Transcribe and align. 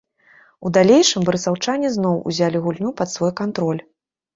У 0.67 0.71
далейшым 0.77 1.21
барысаўчане 1.29 1.95
зноў 2.01 2.21
узялі 2.33 2.57
гульню 2.67 2.89
пад 2.99 3.09
свой 3.17 3.39
кантроль. 3.45 3.83